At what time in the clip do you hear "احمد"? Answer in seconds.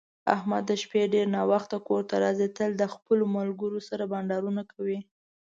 0.35-0.63